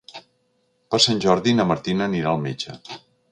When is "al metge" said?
2.35-2.79